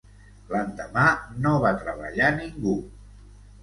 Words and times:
L'endemà 0.53 1.05
no 1.45 1.53
va 1.67 1.77
treballar 1.85 2.35
ningú. 2.43 2.79